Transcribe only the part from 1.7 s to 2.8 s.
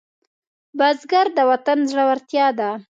زړورتیا ده